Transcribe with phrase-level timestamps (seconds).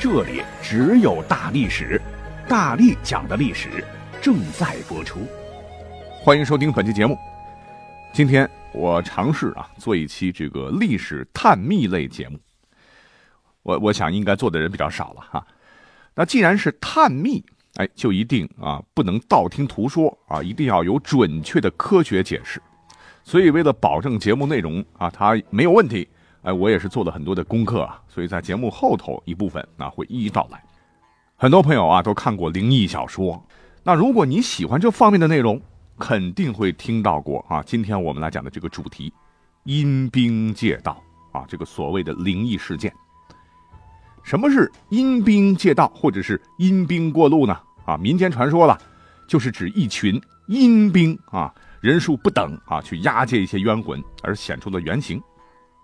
[0.00, 2.00] 这里只有大历史，
[2.48, 3.84] 大力讲的历史
[4.22, 5.26] 正在播出，
[6.22, 7.18] 欢迎收听本期节目。
[8.10, 12.38] 今天我尝试啊做一期这个历史探秘类节目。
[13.62, 15.46] 我我想应该做的人比较少了哈。
[16.14, 17.44] 那既然是探秘，
[17.74, 22.58] 哎，就一定啊不能道听途说啊，一定要有准确的科学解释。
[23.22, 26.08] 所以为了保证节目内容啊它没有问题。
[26.42, 30.62] 哎，我也是做了很多的功课啊，所以在节目后头一部分啊会一一道来。
[31.36, 33.42] 很多朋友啊都看过灵异小说，
[33.82, 35.60] 那如果你喜欢这方面的内容，
[35.98, 37.62] 肯定会听到过啊。
[37.62, 39.12] 今天我们来讲的这个主题——
[39.64, 42.90] 阴兵借道啊，这个所谓的灵异事件。
[44.22, 47.58] 什么是阴兵借道，或者是阴兵过路呢？
[47.84, 48.78] 啊，民间传说了，
[49.28, 55.22] 就是指一群阴兵啊，人数不等啊，去押解一些冤魂而显出的原形。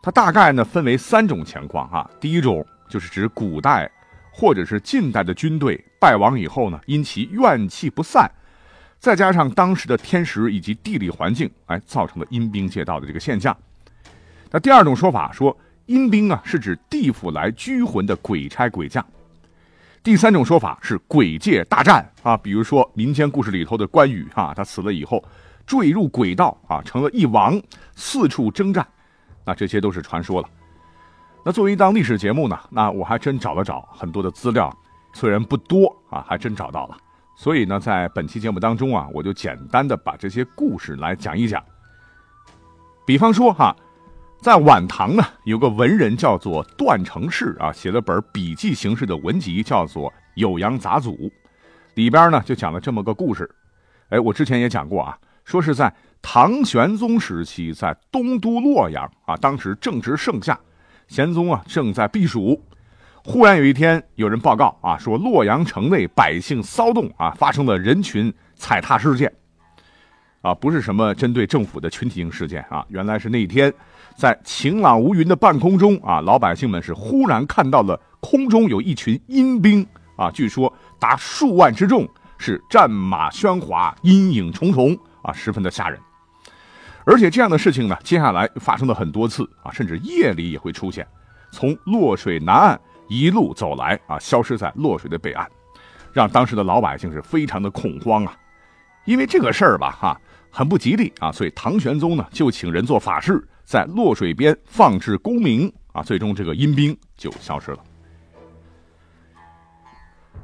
[0.07, 3.91] 它大概呢分为三种情况哈，第一种就是指古代
[4.31, 8.31] 或者是近代的军队败亡以后呢，因其怨气不散，
[9.01, 13.57] 再加上当时的天时以及地理环境，哎，造成了阴兵借道的这个现象。
[14.53, 19.05] 那第二种说法说阴兵啊是指地府来拘魂的鬼差鬼将。
[20.05, 25.25] 第三种说法是鬼界大战啊，比如说民间故事里头的关羽啊，他死了以后
[25.67, 27.61] 坠入鬼道啊，成了一王，
[27.97, 28.87] 四处征战。
[29.47, 30.49] 那这些都是传说了。
[31.45, 34.77] 那作为一档历史节目呢，那我还真找了找很多的资料，
[35.13, 36.97] 虽然不多啊，还真找到了。
[37.37, 41.63] 所以呢，在本期节目当中啊，我就简单的把这些故事来讲一讲。
[43.07, 43.77] 比方说哈，
[44.41, 50.13] 在晚唐呢，有个文人叫做段成式啊，写了本笔记形式的文集，叫做
[50.43, 51.17] 《酉阳杂俎》，
[51.95, 53.49] 里边呢就讲了这么个故事。
[54.09, 55.91] 哎，我之前也讲过啊，说是在。
[56.29, 60.59] 唐玄宗时期，在东都洛阳啊，当时正值盛夏，
[61.07, 62.61] 玄宗啊正在避暑。
[63.23, 69.33] 忽然有一天，有人报告啊，说洛阳城内百姓骚动啊，发生了人群踩踏事件。
[70.41, 73.73] 啊，不是什么针对政府的群体性事件啊，原来是那一天，
[74.17, 79.87] 在晴朗无云的半空中啊，老百姓们是忽然看到了空中有一群阴兵
[80.17, 86.01] 啊，据说达数万之众，是战马喧哗，阴影重重啊，十分的吓人。
[87.05, 91.07] 而且这样的事情呢，接下来发生了很多次啊，甚至夜里也会出现，
[91.53, 95.47] 从洛水南岸一路走来啊，消失在洛水的北岸，
[96.13, 98.37] 让当时的老百姓是非常的恐慌啊。
[99.05, 100.21] 因为这个事儿吧，哈，
[100.51, 107.79] 很不吉利啊，所以唐玄宗呢就请人做法事，在洛水边放置功名啊，最终这个阴兵就消失了。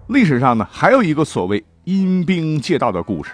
[0.07, 3.33] 历史上呢，还有一个所谓阴兵借道的故事。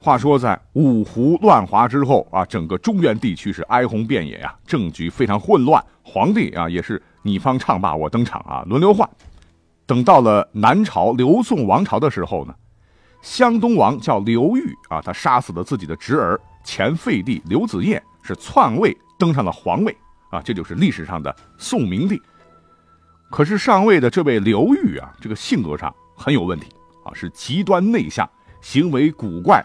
[0.00, 9.08] 话说，在五胡乱华之后啊，整个中原地区是哀鸿遍野呀，政局非常混乱，皇帝啊也是你方唱罢我登场啊，轮流换。
[9.86, 12.54] 等到了南朝刘宋王朝的时候呢，
[13.22, 19.96] 湘东王叫刘裕啊，他杀死了自己的侄儿前废帝刘子业，是篡位登上了皇位
[20.30, 22.22] 啊，这就是历史上的宋明帝。
[23.30, 26.68] 可是上位的这位刘裕啊，这个性格上很有问题
[27.04, 29.60] 啊，是极端内向，行为古怪。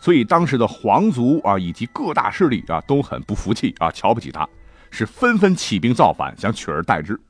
[0.00, 4.48] 所以当时的皇族啊，以及各大势力啊，都很不服气啊，瞧不起他，
[4.90, 7.20] 是纷纷起兵造反，想取而代之。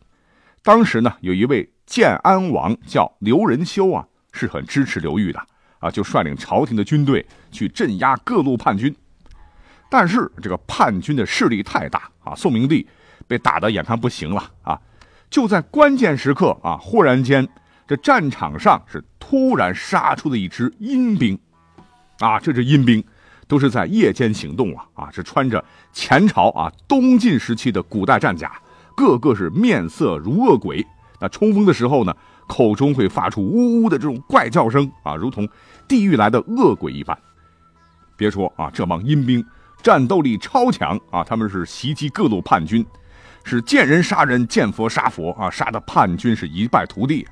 [0.62, 5.42] 当时呢，有一位建安王叫刘仁修啊，是很支持刘裕的
[5.80, 8.94] 啊，就率领朝廷的军队去镇压各路叛军。
[9.88, 12.86] 但是这个叛军的势力太大啊，宋明帝
[13.26, 14.80] 被打得眼看不行了啊，
[15.28, 17.48] 就在关键时刻啊，忽然间
[17.88, 21.36] 这战场上是突然杀出了一支阴兵。
[22.20, 23.02] 啊，这支阴兵
[23.48, 24.86] 都是在夜间行动啊！
[24.94, 25.62] 啊，是穿着
[25.92, 28.52] 前朝啊东晋时期的古代战甲，
[28.94, 30.86] 个个是面色如恶鬼。
[31.18, 32.14] 那冲锋的时候呢，
[32.46, 35.48] 口中会发出呜呜的这种怪叫声啊，如同
[35.88, 37.18] 地狱来的恶鬼一般。
[38.16, 39.44] 别说啊，这帮阴兵
[39.82, 42.84] 战斗力超强啊，他们是袭击各路叛军，
[43.44, 47.26] 是见人杀人，见佛杀佛啊，杀的叛军是一败涂地。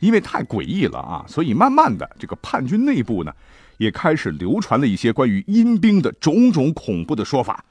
[0.00, 3.32] 因为太诡异了啊，所以慢慢的这个叛军内部呢。
[3.82, 7.64] 也开始流传了一些关于阴兵的种种恐怖的说法，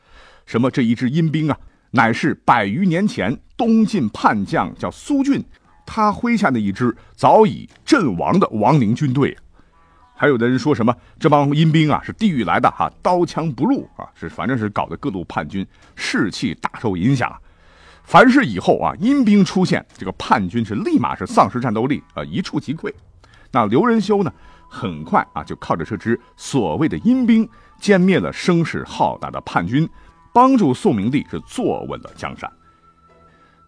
[0.46, 1.58] 什么这一支阴兵啊，
[1.92, 5.42] 乃是百余年前东晋叛将叫苏峻，
[5.86, 9.38] 他麾下的一支早已阵亡的亡灵军队。
[10.14, 15.66] 还有的人说什么这帮阴兵啊是地狱来的哈，刀枪不入啊，是反正是搞得各路叛军
[15.96, 17.34] 士气大受影响。
[18.04, 22.92] 凡是以后啊阴兵出现，这个叛军是立马是丧失战斗力啊，一触即溃。
[23.52, 24.32] 那刘仁修呢，
[24.72, 27.48] 很快啊就靠着这支所谓的阴兵
[27.80, 29.88] 歼灭了声势浩大的叛军，
[30.34, 32.50] 帮助宋明帝是坐稳了江山。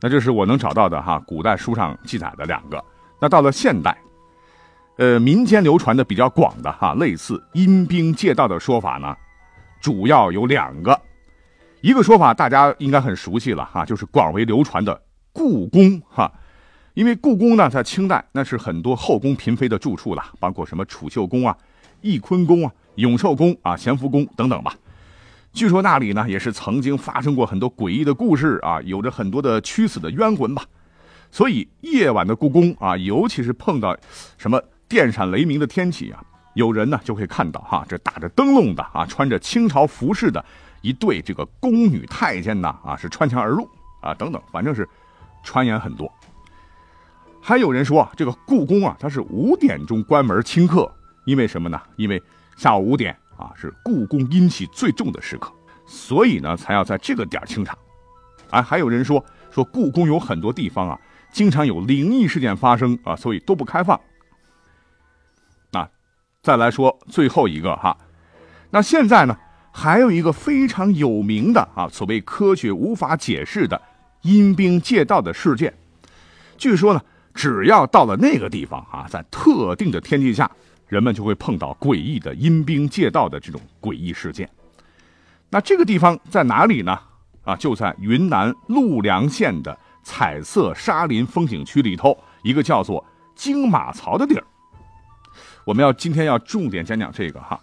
[0.02, 2.84] 那这是我能找到的哈古代书上记载的两个。
[3.20, 3.96] 那到了现代。
[4.98, 9.18] 呃，民间流传的比较广的哈，类似阴兵借道的说法呢，
[9.82, 11.02] 主要有两个。
[11.82, 15.02] 一个说法大家应该很熟悉了哈，就是广为流传的
[15.32, 16.32] 故宫哈。
[16.94, 21.58] 因为故宫呢，在清代那是很多后宫嫔妃的住处了，包括什么储秀宫啊、
[22.02, 24.74] 翊坤宫啊、永寿宫啊、咸福宫等等吧。
[25.52, 30.64] 据说那里呢，也是曾经发生过很多诡异的故事啊，有着很多的屈死的冤魂吧。
[31.32, 33.98] 所以夜晚的故宫啊，尤其是碰到
[34.38, 34.62] 什么。
[34.86, 36.24] 电闪雷鸣的天气啊，
[36.54, 40.44] 有人呢就会看到哈，这打着灯笼的啊，穿着清朝服饰的
[40.82, 43.68] 一对这个宫女太监呐啊，是穿墙而入
[44.02, 44.88] 啊，等等，反正是
[45.42, 46.12] 传言很多。
[47.46, 50.90] 还有人说啊这个故宫啊，它是五点钟关门清客，
[51.26, 51.80] 因为什么呢？
[51.98, 52.24] 因为
[52.56, 55.52] 下午五点啊是故宫阴气最重的时刻，
[55.86, 57.78] 所以呢才要在这个点清场。
[58.50, 60.98] 啊，还有人说说故宫有很多地方啊，
[61.34, 64.00] 经常有灵异事件发生啊，所以都不开放。
[65.72, 65.90] 啊
[66.42, 67.98] 再来说最后一个哈，
[68.70, 69.38] 那现在呢，
[69.74, 73.82] 还有一个非常有名的啊，所谓科学无法解释的
[74.22, 75.74] 阴兵借道的事件。
[76.58, 77.02] 据说呢，
[77.34, 80.50] 只要到了那个地方啊，在特定的天气下，
[80.88, 84.50] 人们就会碰到诡异的阴兵借道的这种诡异事件。
[85.50, 87.00] 那这个地方在哪里呢？
[87.44, 93.04] 啊，就在云南陆良县的彩色沙林风景区里头，一个叫做
[93.36, 94.44] 金马槽的地儿。
[95.66, 97.60] 我们要今天要重点讲讲这个哈。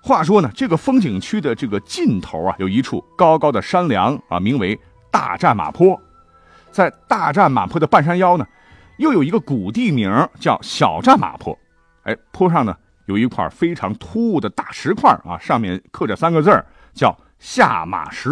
[0.00, 4.76] 话说呢，这个风景区的这个尽头啊，有一处高高的山梁啊，名为
[5.10, 6.00] 大战马坡。
[6.72, 8.44] 在大战马坡的半山腰呢，
[9.02, 10.08] 又有一个古地名
[10.38, 11.58] 叫小战马坡。
[12.04, 12.74] 哎，坡上呢
[13.06, 16.50] 有一块非常突兀的大石块啊，上面刻着三个字，
[16.94, 18.30] 叫下马石。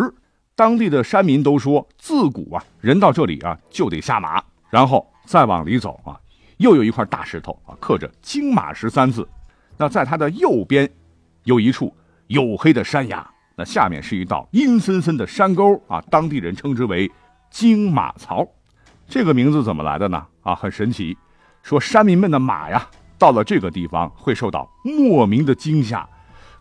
[0.55, 4.41] 当地的山民都说，自古啊，人到这里啊就得下马，
[4.71, 6.19] 然后再往里走啊。
[6.59, 9.29] 又有一块大石头啊，刻着“金马石”三字。
[9.77, 10.89] 那在它的右边，
[11.45, 11.93] 有一处
[12.29, 17.11] 黝黑的山崖，那下面是一道阴森森的山沟啊，当地人称之为
[17.51, 18.47] “金马槽”。
[19.11, 20.25] 这个名字怎么来的呢？
[20.43, 21.19] 啊，很神奇。
[21.65, 22.87] 说山民们的马呀，
[23.19, 26.09] 到了这个地方会受到莫名的惊吓，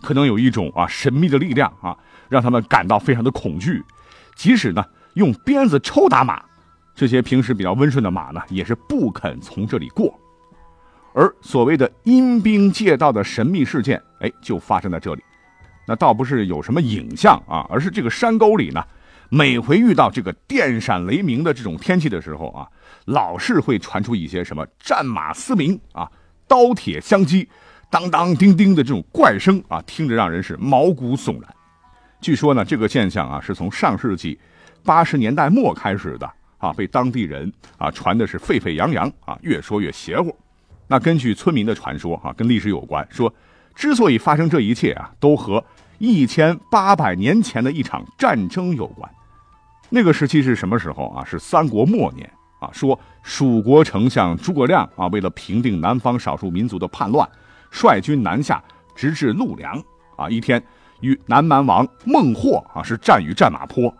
[0.01, 1.95] 可能有一种啊神秘的力量啊，
[2.27, 3.83] 让他们感到非常的恐惧。
[4.35, 6.43] 即使呢用鞭子抽打马。
[6.95, 10.19] 这些平时比较温顺的马呢，也是不肯从这里过。
[11.13, 15.23] 而所谓的阴兵借道的神秘事件，哎，就发生在这里。
[15.87, 18.83] 那倒不是有什么影像啊，而是这个山沟里呢，
[19.29, 22.67] 每回遇到这个电闪雷鸣的这种天气的时候啊，
[23.05, 26.09] 老是会传出一些什么战马嘶鸣啊、
[26.47, 27.47] 刀铁相击、
[27.89, 31.55] 当当叮叮的这种怪声啊，听着让人是毛骨悚然。
[32.19, 34.37] 据说呢，这个现象啊，是从上世纪
[34.83, 36.29] 八十年代末开始的。
[36.57, 40.37] 啊，被当地人啊传的是沸沸扬扬啊，越说越邪乎。
[40.87, 43.33] 那根据村民的传说啊，跟历史有关，说
[43.73, 45.63] 之所以发生这一切啊，都和
[45.99, 49.09] 一千八百年前的一场战争有关。
[49.89, 51.25] 那个时期是什么时候啊？
[51.25, 52.29] 是三国末年
[52.59, 52.69] 啊。
[52.71, 57.27] 说蜀国丞相诸葛亮啊，为了平定南方少数民族的叛乱，
[57.71, 58.63] 率军南下，
[58.95, 59.81] 直至陆梁
[60.15, 60.29] 啊。
[60.29, 60.63] 一天
[61.01, 63.93] 与南蛮王孟获啊，是战于战马坡。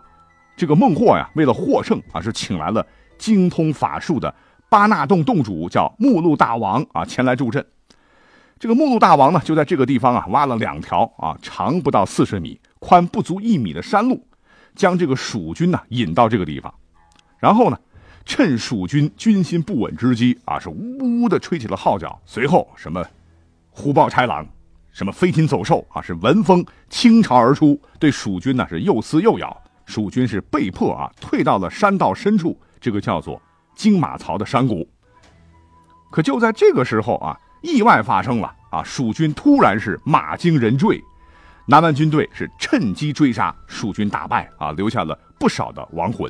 [0.56, 2.86] 这个孟获呀，为了获胜啊，是请来了
[3.18, 4.32] 精通法术的
[4.68, 7.66] 巴纳洞洞主，叫目录大王啊，前来助阵。
[8.58, 14.22] 这个目录大王呢，就在这个地方啊，挖了两条啊，长不到四十米、宽不足一米的山路，
[14.74, 16.72] 将这个蜀军呢引到这个地方，
[17.38, 17.78] 然后呢，
[18.24, 22.20] 趁蜀军军心不稳之机啊，是呜呜的吹起了号角。
[22.24, 23.04] 随后什么
[23.70, 24.46] 虎豹豺狼，
[24.92, 29.56] 什么飞禽走兽啊，是闻风倾巢而出，对蜀军呢是又撕又咬。
[29.86, 33.40] 蜀军是被迫啊退到了山道深处，这个叫做
[33.74, 34.88] 金马槽的山谷。
[36.12, 41.02] 可就在这个时候啊，意外发生了啊，蜀军突然是马惊人坠，
[41.70, 46.28] 南蛮军队是趁机追杀，蜀军大败啊，留下了不少的亡魂。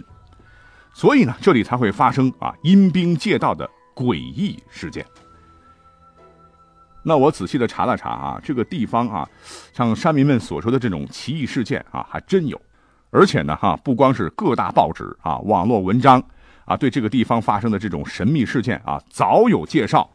[0.92, 5.02] 所以呢，这里才会发生啊阴兵借道的诡异事件。
[7.02, 9.26] 那我仔细的查了查啊，这个地方啊，
[9.72, 12.60] 像山民们所说的这种奇异事件啊，还真有。
[13.08, 16.22] 而且呢，哈，不光是各大报纸啊、网络文章
[16.66, 20.06] 啊，对这个地方发生的这种神秘事件啊，早有介绍。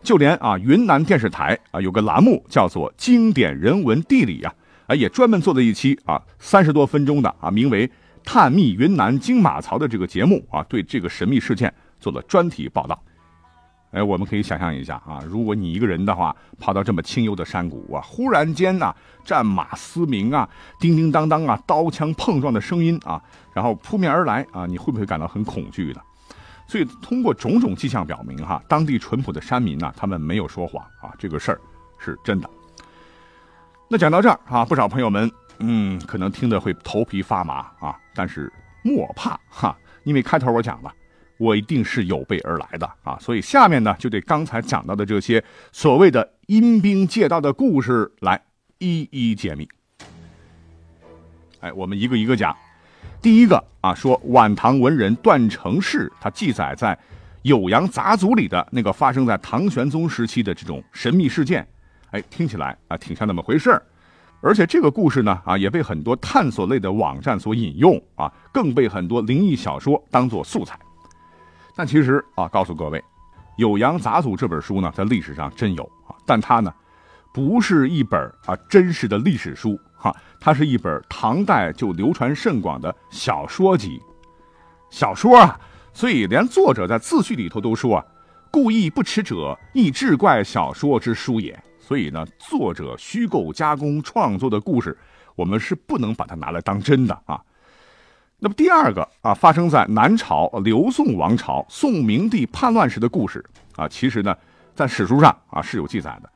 [0.00, 4.54] 就连啊，云南电视台啊，有个栏目叫做《经典人文地理》呀，
[4.88, 7.86] 啊，也专门做了一期啊，三十多分钟的啊，名为
[8.24, 12.98] 《探秘云南金马槽》的这个节目啊，对这个神秘事件做了专题报道。
[13.90, 20.48] 哎，我们可以想象一下啊，如果你一个人的话，跑到这么清幽的山谷啊，忽然间呐，战马嘶鸣啊，
[20.80, 26.00] 叮叮当当啊，刀枪碰撞的声音啊，然后扑面而来啊，你会不会感到很恐惧的？
[26.66, 31.60] 所以，通过种种迹象表明，哈，当地淳朴的山民呢，他们没有说谎啊，这个事儿
[31.98, 32.50] 是真的。
[33.90, 35.30] 那讲到这儿啊，不少朋友们，
[35.60, 38.52] 嗯，可能听得会头皮发麻啊，但是
[38.82, 40.92] 莫怕哈，因为开头我讲了，
[41.38, 45.42] 我一定是有备而来的啊，所以下面呢，就对刚才讲到的这些
[45.72, 48.38] 所谓的阴兵借道的故事来
[48.76, 49.66] 一一解密。
[51.60, 52.54] 哎，我们一个一个讲。
[53.22, 56.96] 第一个啊，说晚唐文人段成式，他记载在
[57.50, 61.66] 《酉阳杂族里的那个发生在唐玄宗时期的这种神秘事件，
[62.10, 63.82] 哎，听起来啊挺像那么回事儿。
[64.40, 70.78] 而且这个故事呢啊，也被很多探索类的网站所引用啊，更被很多灵异小说当做素材。
[71.74, 72.98] 但其实啊，告诉各位，
[73.58, 76.72] 《酉阳杂族这本书呢，在历史上真有啊，但它呢，
[77.32, 79.78] 不是一本啊真实的历史书。
[80.00, 84.00] 哈，它是一本唐代就流传甚广的小说集，
[84.90, 85.58] 小说啊，
[85.92, 88.04] 所以连作者在自序里头都说啊，
[88.52, 91.60] 故意不耻者，亦志怪小说之书也。
[91.88, 94.94] 所以呢，作者虚构加工创作的故事，
[95.34, 97.42] 我们是不能把它拿来当真的啊。
[98.38, 103.42] 那么第二个啊，发生在南朝刘宋王朝宋明帝叛乱时的故事
[103.74, 104.36] 啊，其实呢，
[104.74, 106.30] 在史书上啊是有记载的。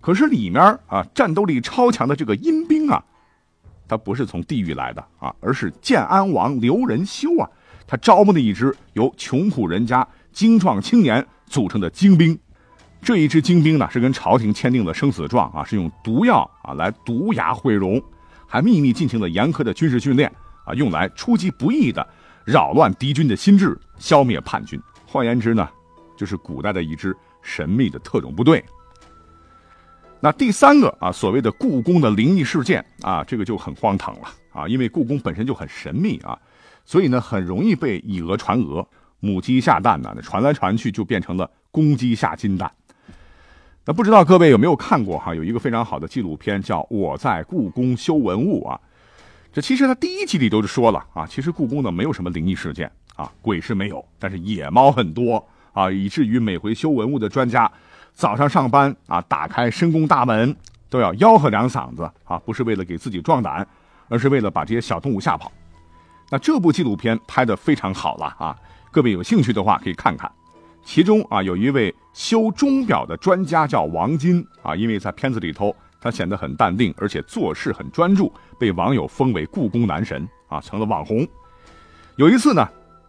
[0.00, 3.04] 可是里面啊，战斗力超强的这个阴兵啊，
[3.88, 7.50] 他不是从地狱来的啊，而是建安王刘仁修啊，
[7.88, 12.38] 他招募的一支由穷苦人家精壮青年组成的精兵。
[13.02, 18.02] 这一支精兵呢，是跟朝廷签订了生死状啊，是用毒药啊来毒牙毁容，
[18.46, 20.32] 还秘密进行了严苛的军事训练
[20.64, 22.06] 啊，用来出其不意的
[22.44, 24.80] 扰乱敌军的心智，消灭叛军。
[25.06, 25.68] 换言之呢，
[26.16, 28.64] 就是古代的一支神秘的特种部队。
[30.18, 36.36] 那第三个啊，所谓的故宫的灵异事件啊，这个就很荒唐了啊，因为故宫本身就很神秘啊，
[36.84, 38.84] 所以呢，很容易被以讹传讹，
[39.20, 42.68] 母鸡下蛋呢，传来传去就变成了公鸡下金蛋。
[43.88, 45.32] 那不知道各位有没有看过哈？
[45.32, 48.80] 有一个非常好的纪录片叫《我在故宫修文物》啊，
[49.52, 57.70] 这其实它第一集里都是说了啊，其实故宫呢没有什么灵异事件啊，鬼是没有，但是野猫很多啊，以至于每回修文物的专家。
[58.12, 60.56] 早上上班啊，打开深宫大门
[60.90, 63.64] 都要吆喝两嗓子啊，不是为了给自己壮胆，
[64.08, 65.52] 而是为了把这些小动物吓跑。
[66.28, 68.58] 那这部纪录片拍的非常好了啊，
[68.90, 70.28] 各位有兴趣的话可以看看。
[70.86, 81.26] 其中啊，有一位修钟表的专家叫王金啊，因为在片子里头他显得很淡定，而且做事很专注，被网友封为故宫男神啊，成了网红。
[82.14, 82.66] 有一次呢。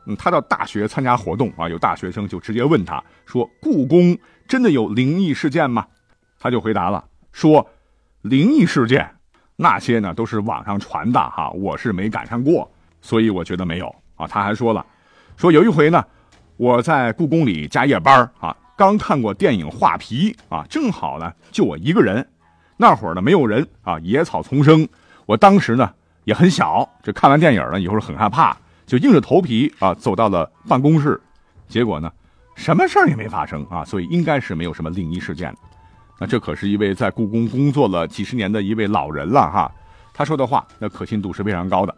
[0.10, 4.18] 嗯，他到大学参加活动啊，有大学生就直接问他说：“故宫
[4.48, 5.86] 真的有灵异事件吗？”
[6.40, 7.04] 他就回答了
[7.34, 7.70] 说
[8.24, 9.06] ：“灵异事件
[9.58, 14.86] 那些呢都是网上传的哈，我是没赶上过，所以我觉得没有啊。”他还说了，
[15.36, 16.02] 说有一回呢，
[16.58, 22.28] 我在故宫里加夜班啊，刚看过电影《画皮》啊，正好呢就我一个人，
[22.78, 24.88] 那会儿呢没有人啊，野草丛生，
[25.28, 28.58] 我当时呢也很小，这看完电影呢以后很害怕。
[28.88, 31.22] 就硬着头皮啊走到了办公室，
[31.68, 32.12] 结果呢，
[32.56, 35.54] 什么事儿也没发生啊，所以应该是没有什么灵异事件。
[36.20, 39.72] 那这可是一位在故宫工作了几十年的一位老人了哈，
[40.12, 41.96] 他说的话那可信度是非常高的。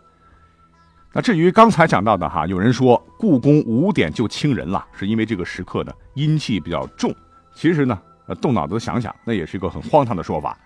[1.14, 7.14] 那至于刚才讲到的哈，有人说故宫五点就清人了，是因为这个时刻呢阴气比较重。
[7.56, 8.00] 其实呢，
[8.42, 10.58] 动脑子想想，那也是一个很荒唐的说法。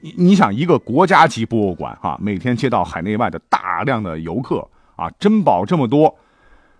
[0.00, 4.66] 你你想，一个国家级博物馆哈，每天接到海内外的大量的游客。
[4.94, 6.14] 啊，珍宝这么多，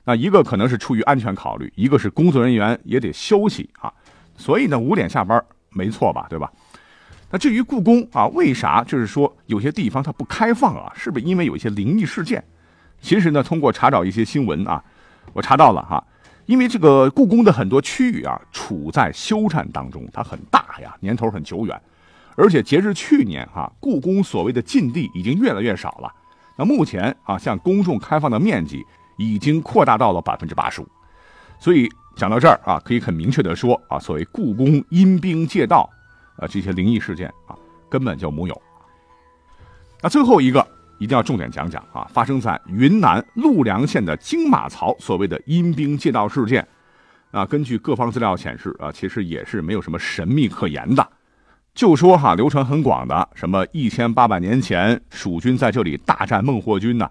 [0.04, 3.92] 那一个可能是出于安全考虑，一个是工作人员也得休息啊，
[4.36, 6.52] 所以呢五点下班没错吧，对吧？
[7.30, 10.92] 那至于故宫啊，为啥就是说有些地方它不开放啊？
[10.94, 12.44] 是不是因为有一些灵异事件？
[13.02, 14.82] 其实呢，通过查找一些新闻啊，
[15.34, 16.02] 我查到了哈，
[16.46, 21.78] 因为这个故宫的很多区域啊处在修缮当中，它很大呀，年头很久远，
[22.36, 26.10] 而且截至去年哈，故宫所谓的禁地已经越来越少了。
[26.56, 28.84] 那目前啊，向公众开放的面积
[29.18, 30.86] 已经扩大到了百分之八十五，
[31.58, 35.90] 所以讲到这儿啊，可以很明确的说啊，所谓故宫阴兵借道
[36.36, 37.56] 啊这些灵异事件啊，
[37.90, 38.62] 根本就木有。
[40.00, 40.66] 那最后一个
[41.02, 46.66] 一定要重点讲讲啊，发生在云南陆良县的金马槽所谓的阴兵借道事件。
[47.32, 51.04] 啊，根据各方资料显示啊，其实也是没有什么神秘可言的。
[51.74, 57.10] 就说哈，流传很广的什么一千八百年前蜀军在这里大战孟获军呢？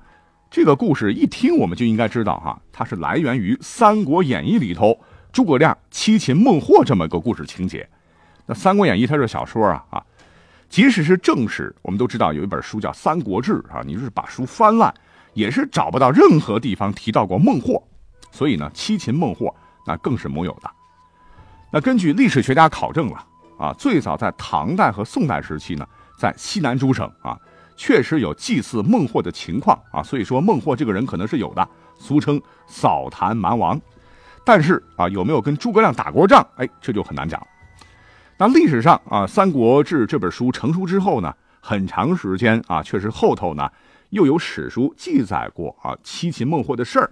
[0.50, 4.98] 这个故事一听我们就应该知道哈，它是来源于《三国演义》里头
[5.34, 7.90] 诸葛亮七擒孟获这么一个故事情节。
[8.46, 10.04] 那《三国演义》它是小说啊啊，
[10.72, 14.92] 即使是正史，我们都知道有一本书叫《三国志》啊，你就是把书翻烂，
[15.34, 17.84] 也是找不到任何地方提到过孟获。
[18.32, 19.54] 所以呢，七擒孟获
[19.86, 20.72] 那更是没有的。
[21.72, 23.28] 那根据历史学家考证了。
[23.60, 25.88] 啊，最早在唐代和宋代时期呢，
[26.18, 27.38] 在西南诸省啊，
[27.78, 33.80] 确实有祭祀孟获的情况啊，所以说孟获这个人可能是有的，俗称扫坛蛮王。
[34.44, 36.44] 但是啊，有没有跟诸葛亮打过仗？
[36.56, 37.40] 哎，这就很难讲。
[38.42, 43.70] 那历史上啊，《三国志》这本书成书之后呢，很长时间啊，确实后头呢
[44.10, 47.12] 又有史书记载过啊七擒孟获的事儿。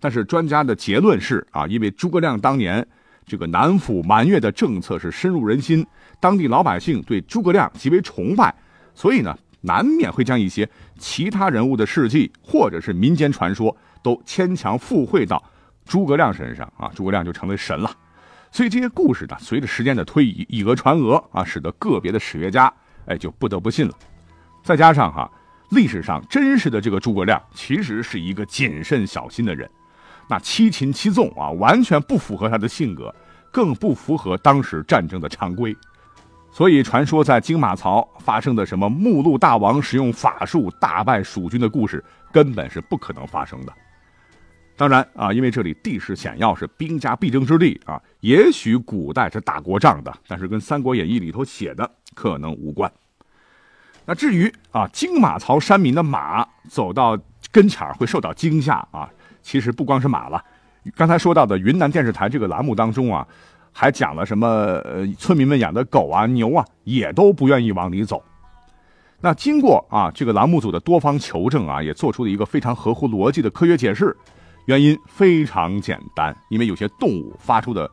[0.00, 2.86] 但是专家的结论是啊，因为诸葛亮当年。
[3.26, 5.86] 这个南抚蛮越的政策是深入人心，
[6.18, 8.54] 当地老百姓对诸葛亮极为崇拜，
[8.94, 10.66] 所以呢，难免会将一些
[10.98, 15.42] 其他人物的事迹或者是民间传说都牵强附会到
[15.84, 17.90] 诸葛亮身上啊，诸葛亮就成为神了。
[18.54, 22.72] 所以这些故事呢，随着时间的推移，以讹传讹啊，使得个别的史学家
[23.04, 23.92] 哎就不得不信了。
[24.62, 25.28] 再加上哈，
[25.70, 29.68] 历史上真实的这个诸葛亮其实是一个谨慎小心的人。
[30.28, 33.12] 那七擒七纵啊，完全不符合他的性格，
[33.50, 35.76] 更不符合当时战争的常规。
[36.52, 43.72] 所以，传说在金马槽发生的什么目录大王使用法术大败蜀军的故事，根本是不可能发生的。
[44.76, 52.90] 当然啊，因为这里地势险要，是兵家必争之地啊，也许古代是打过仗的，但是跟《三国演义》里头写的可能无关。
[54.04, 57.16] 那至于啊，金马槽山民的马走到
[57.52, 59.08] 跟前会受到惊吓啊。
[59.42, 60.42] 其实不光是马了，
[60.96, 63.26] 刚才说到的云南电视台这个栏目当中啊，
[63.72, 64.46] 还讲了什么？
[64.46, 68.22] 呃，村民们养的狗啊、牛啊，也都不愿意往里走。
[69.20, 74.16] 那经过啊这个栏目组的多方求证啊，也做出了一个非常合乎逻辑的科学解释。
[74.66, 77.90] 原因非常简单，因为有些动物发出的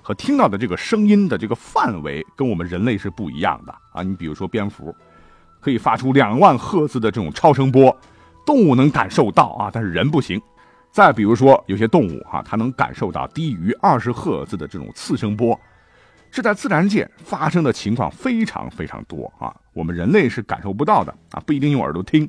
[0.00, 4.02] 和听到的这个声音的这个范围跟我们人类是不一样的啊。
[4.02, 4.94] 你比如说蝙蝠，
[5.60, 7.94] 可以发出两万赫兹的这种超声波，
[8.46, 10.40] 动物能感受到啊，但是人不行。
[10.90, 15.58] 再比如说，有些动物哈，它能感受到低于二十赫兹的这种次声波，
[16.30, 19.52] 这在自然界发生的情况非常非常多啊。
[19.72, 22.28] 我们人类是感受不到的啊，不一定用耳朵听。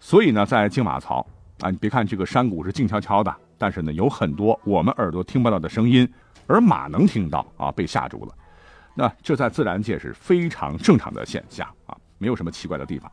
[0.00, 1.26] 所以呢，在金马槽
[1.60, 6.08] 啊，你别看这个山谷是静悄悄的，但是呢，有很多我们耳朵听不到的声音，
[6.46, 8.34] 而马能听到啊，被吓住了。
[8.94, 13.10] 那这在自然界是非常正常的现象啊，没有什么奇怪的地方。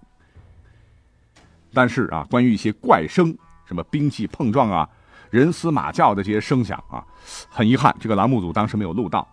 [1.74, 3.36] 但是啊，关于一些怪声。
[3.66, 4.88] 什么兵器碰撞啊，
[5.32, 7.02] 人嘶马叫的这些声响啊，
[7.50, 9.26] 很遗憾，这个栏目组当时没有录到。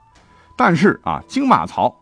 [0.56, 1.92] 但是啊，金马槽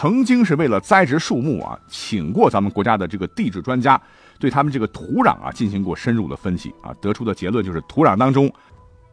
[0.00, 4.00] 曾经是为了栽植树木啊，请过咱们国家的这个地质专家，
[4.38, 8.50] 对他们这个土壤啊进行过深入的分析啊，得出的结论就是土壤当中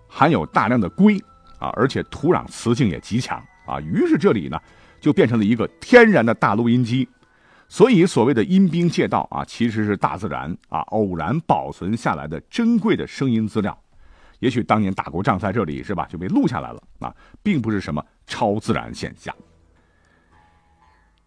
[0.07, 1.21] 含有大量的硅
[1.59, 4.57] 啊，而且土壤磁性也极强啊，于是这里呢
[5.01, 7.05] 就变成了一个天然的大录音机。
[7.67, 13.77] 所以，所谓的阴兵借道啊，其实是大自然啊偶然保存下来的珍贵的声音资料。
[14.39, 19.35] 也许当年打过仗在这里是吧，就被录下来了啊，并不是什么超自然现象。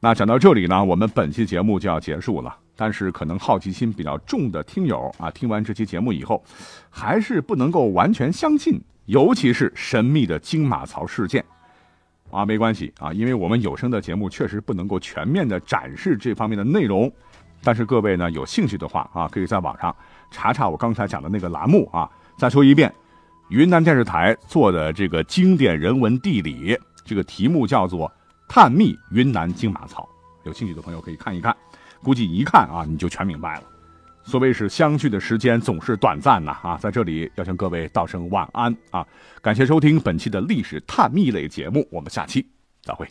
[0.02, 2.56] 那讲到这里呢，我们本期节目就要结束了。
[2.74, 6.42] 但是，可能好奇心比较重的听友啊，听完这期节目以后，
[6.88, 11.44] 还是不能够完全相信，尤其是神秘的金马槽事件。
[12.30, 17.12] 啊，没关系啊，因为我们有声的节目确实不能够全面的展示这方面的内容，
[17.62, 19.94] 但是各位呢有兴趣的话啊，可以在网上
[20.30, 22.08] 查查我刚才讲的那个栏目啊。
[22.38, 22.90] 再说一遍，
[23.50, 28.08] 云南电视台做的这个经典人文地理，这个题目叫做
[28.52, 30.08] 《探秘云南金马草》，
[30.44, 31.56] 有兴趣的朋友可以看一看，
[32.02, 33.62] 估计一看啊你就全明白了。
[34.24, 39.06] 所谓是相聚的时间总是短暂呐啊，在这里要向各位道声晚安啊！
[39.40, 42.44] 感谢收听本期的历史探秘类节目，我们下期
[42.82, 43.08] 再会。